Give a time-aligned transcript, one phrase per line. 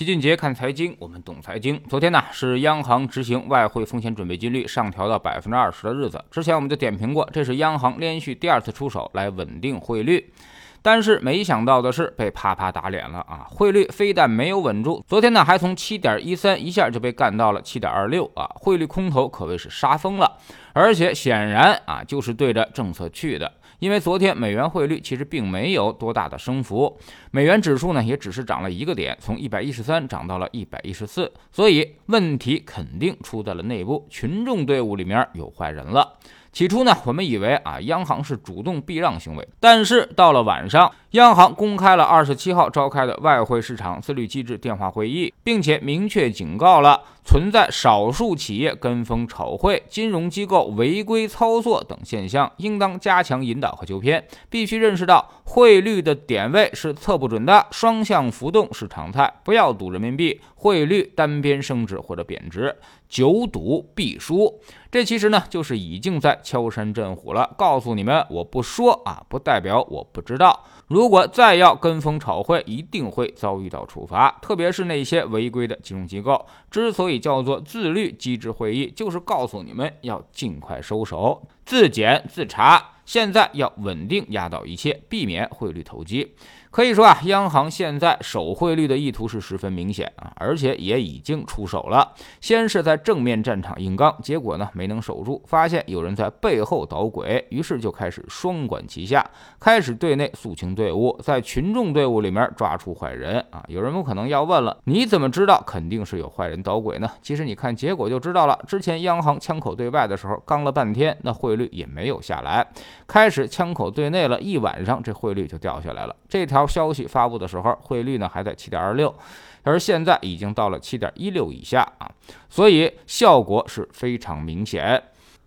[0.00, 1.78] 齐俊杰看财经，我们懂财经。
[1.86, 6.24] 昨天呢是央行执行外汇风险准备金率上调到百分之二十的日子。
[6.30, 10.32] 之前我们就点评过，这是央行连续第二次出手来稳定汇率。
[10.80, 13.44] 但是没想到的是，被啪啪打脸了啊！
[13.50, 18.50] 汇率非但没有稳住，昨天呢还从七点一三一下就被干到了七点二六啊！
[18.54, 20.38] 汇率空头可谓是杀疯了，
[20.72, 23.52] 而且显然啊就是对着政策去的。
[23.80, 26.96] 因为昨天美元汇率其实并没有多大的升幅，
[27.32, 36.18] 美元指数呢也只是涨了一个点，从一百一十三涨到了一百一十四，所以问题肯定出在了内部，群众队伍里面有坏人了。
[36.52, 60.40] 起初呢，我们以为啊，央行是主动避让行为，但是到了晚上，央行公开了二十七号召开的外汇市场自律机制电话会议，并且明确警告了存在少数企业跟风炒汇、金融机构违规操作等现象，应当加强引导和纠偏，必须认识到汇率的点位是测不准的，双向浮动是常态，不要赌人民币。
[60.62, 62.76] 汇率单边升值或者贬值，
[63.08, 64.60] 久赌必输。
[64.90, 67.54] 这其实呢，就是已经在敲山震虎了。
[67.56, 70.64] 告诉你们，我不说啊，不代表我不知道。
[70.88, 74.36] 如果再要跟风炒汇，一定会遭遇到处罚。
[74.42, 82.84] 特别是那些违规的金融机构，之所以叫做自律机制会议，就是告诉你们要尽快收手，自检自查。
[83.04, 86.34] 现在要稳定压倒一切，避免汇率投机。
[86.70, 92.12] 可以说啊，央行现在守汇率的意图是十分明显啊，而且也已经出手了。
[92.40, 103.64] 先是在正面战场硬刚，结果呢没能守住，发现有人在背后捣鬼，于是就开始双管齐下，开始对内肃清队伍，在群众队伍里面抓出坏人啊。
[103.66, 107.10] 有人有可能要问了，你怎么知道肯定是有坏人捣鬼呢？
[107.20, 108.56] 其实你看结果就知道了。
[108.68, 112.66] 之前央行枪口对外的时候，刚了半天，那汇率率也没有下来。
[113.06, 116.16] 开始枪口对内了一晚上，这汇率就掉下来了。
[116.28, 119.14] 这条消息发布的时候，汇率呢还在七点二六，
[119.62, 122.10] 而现在已经到了七点一六以下啊，
[122.48, 125.00] 所以效果是非常明显。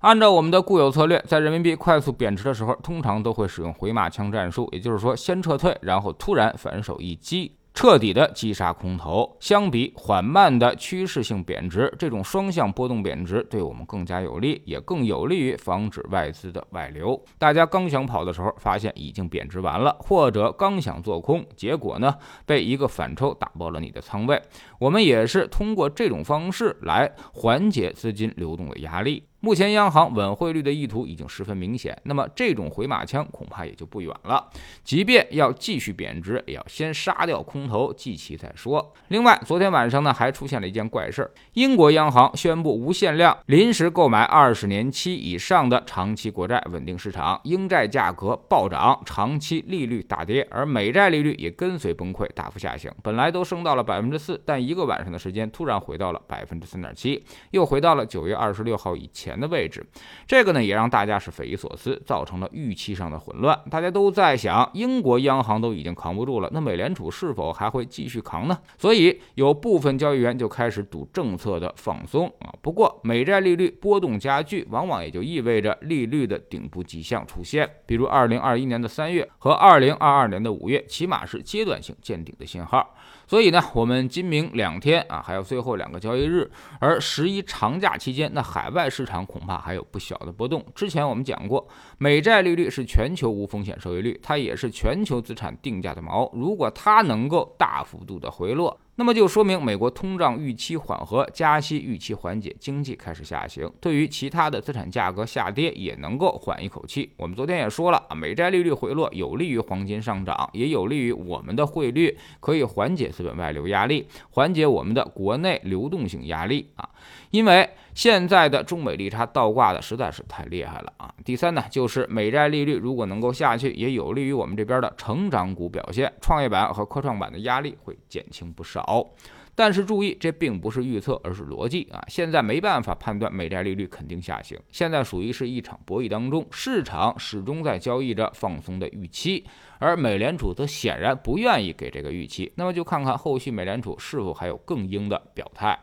[0.00, 7.52] 按照我们的固有策略，在人民币快速贬值的时候，通常都会使用回马枪战术，也就是说先撤退，然后突然反手一击。
[7.76, 17.22] 彻底的击杀空头，相比缓慢的趋势性贬值，这种双向波动贬值对我们更加有利，也更有利于防止外资的外流。
[17.38, 22.14] 大家刚想跑的时候，发现已经贬值完了，或者刚想做空，结果呢
[22.46, 24.40] 被一个反抽打爆了你的仓位。
[24.78, 29.24] 我们也是通过这种方式来缓解资金流动的压力。
[29.46, 34.44] 目前央行稳汇率的意图已经十分明显，那么这种回马枪恐怕也就不远了。
[34.82, 38.92] 即便要继续贬值，也要先杀掉空头，计其再说。
[39.06, 52.90] 另外，昨天晚上呢还出现了一件怪事儿：英国央行宣布无限量临时购买二十年期以上的长期国债，稳定市场，英债价格暴涨，长期利率大跌，而美债利率也跟随崩溃，大幅下行。
[53.00, 59.35] 本来都升到了百分之四，但一个晚上的时间突然回到了百分之三点七，又回到了九月二十六号以前。
[59.38, 59.84] 的位置，
[60.26, 63.58] 这个呢也让大家是匪夷所思，造成了预期上的混乱。
[63.70, 68.58] 大家都在想，英国央行都已经扛不住了，那美联储是否还会继续扛呢？
[68.78, 72.52] 所以有部分交易员就开始赌政策的放松啊。
[72.60, 82.94] 不过美债利率波动加剧，往往也就意味着利率的顶部迹象出现，比如二零二一年的三月和二零二二年的五月，起码是阶段性见顶的信号。
[83.28, 86.48] 所以呢，我们今明两天啊，还有最后两个交易日，
[86.78, 90.64] 而十一长假期间，那海外市场恐怕还有不小的波动。
[90.74, 91.66] 之前我们讲过，
[91.98, 96.28] 美债利率是全球无风险收益率，它也是全球资产定价的锚。
[96.34, 103.70] 如果它能够大幅度的回落，那么就说明美国通胀预期缓和，加息预期缓解，经济开始下行。
[103.78, 107.12] 对于其他的资产价格下跌，也能够缓一口气。
[107.18, 116.88] 我们昨天也说了啊，美债利率回落有利于黄金上涨，也有利于我们的汇率，可以缓解资本外流压力，缓解我们的国内流动性压力啊。
[117.30, 121.12] 因为现在的中美利差倒挂的实在是太厉害了啊！
[121.24, 128.85] 第三呢，就是美债利率如果能够下去，也有利于我们这边的成长股表现，创业板和科创板的压力会减轻不少。
[128.86, 129.12] 好
[129.56, 132.04] 但是注意，这并不是预测，而是逻辑啊！
[132.08, 139.44] 现在没办法判断美债利率肯定下行，现在属于是一场博弈当中，市场始终在交易着放松的预期，
[139.78, 142.52] 而美联储则显然不愿意给这个预期。
[142.56, 145.78] 那么就看看后续美联储是否还有更鹰的表态。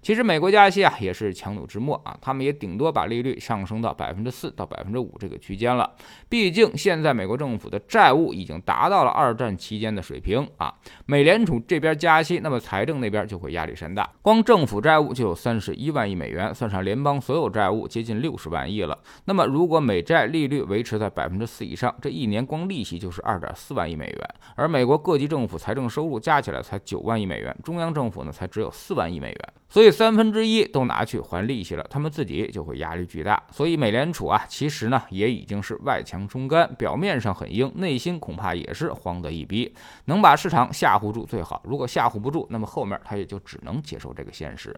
[0.00, 5.90] 其实美国加息啊也是强弩之末啊，他们也顶多把利率上升到百分之四到百分之五这个区间了。
[6.28, 10.72] 毕竟现在美国政府的债务已经达到了二战期间的水平啊。
[11.06, 14.08] 美联储这边加息，那么财政那边就会压力山大。
[14.22, 18.98] 光政府债务就有三十一万亿美元，算上联邦所有债务，接近六十万亿了。
[19.24, 24.30] 那么如果美债利率维持在百分之四以上，这一年光利息就是二点四万亿美元。
[24.54, 29.52] 而美国各级政府财政收入加起来才九万亿美元，中央政府呢才只有四万亿美元。
[29.70, 33.42] 所以三分之一都拿去还利息了，他们自己就会压力巨大。
[33.50, 39.74] 所以美联储啊，其实呢也已经是外强中干，表面上很硬，内心恐怕也是慌得一逼。
[40.06, 44.74] 能把市场吓唬住最好，如果吓唬不住，那么后面他也就只能接受这个现实。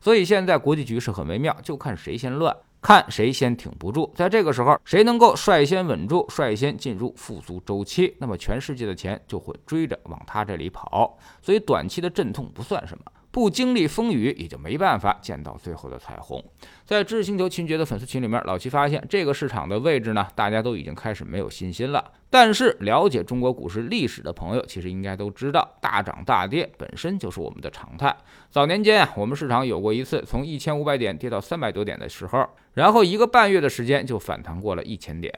[0.00, 4.12] 所以现在国际局势很微妙，就看谁先乱，看谁先挺不住。
[4.14, 11.18] 在这个时候，谁能够率先稳住，率先进入复苏周期，那么全世界的钱就会追着往他这里跑。
[11.42, 13.04] 所以短期的阵痛不算什么。
[13.36, 16.42] 不经历风雨，也就没办法见到最后的彩虹。
[16.86, 22.12] 在知识星球秦杰的粉丝群里面，老齐发现这个市场的位置呢，大家都已经开始没有信心了。
[22.30, 28.16] 但是了解中国股市历史的朋友，其实应该都知道，大涨大跌本身就是我们的常态。
[28.50, 35.30] 早年间啊，我们市场有过一次从一千五百点跌到三百多点的时候，然后一个半月的时间就反弹过了一千点。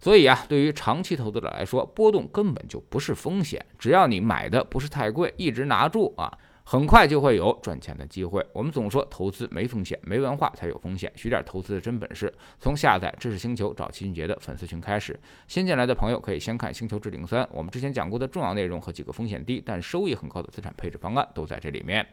[0.00, 6.32] 所以啊，对于长期投资者来说，波动根本就不是风险，只要你买的不是太贵，一直拿住啊。
[6.64, 8.44] 很快就会有赚钱的机会。
[8.52, 11.12] 我们总说投资没风险，没文化才有风险。
[11.16, 15.18] 学点投资的真本事，从下载知识星球找齐俊杰的粉丝群开始。
[15.48, 22.06] 新进来的朋友可以先看《星球置顶三》，我们之前讲过的重要内容和几个风险低但收益很高的资产配置方案都在这里面。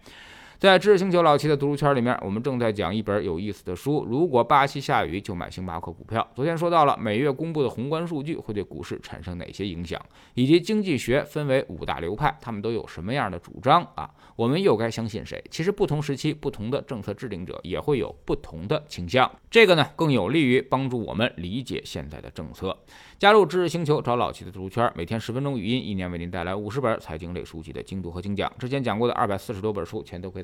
[0.60, 4.04] 在知识星球老七的读书圈里面，我们正在讲一本有意思的书。
[4.04, 6.30] 如果巴西下雨，就买星巴克股票。
[6.36, 9.98] 昨天说到了每月公布的宏观数据会对股市产生哪些影响，
[10.34, 14.12] 以及经济学分为五大流派，他们都有什么样的主张啊？
[14.36, 15.42] 我们又该相信谁？
[15.50, 22.78] 其实不同时期不同的政策制定者也会有不同的倾向，这个呢更有利于帮助我们理解现在的政策。
[23.18, 28.52] 加入知识星球，找老七的读书圈，每天十分钟语音，一年为您带来五十本财经类书籍的精读和精讲。
[28.60, 30.44] 之前讲过的二百四十多本书，全都可以